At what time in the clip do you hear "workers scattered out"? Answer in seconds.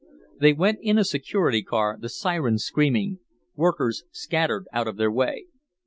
3.55-4.87